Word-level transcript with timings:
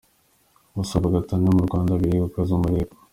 Gusaba 0.77 1.13
gatanya 1.15 1.49
mu 1.57 1.61
Rwanda 1.67 1.91
biri 1.99 2.15
gukaza 2.25 2.51
umurego. 2.57 2.95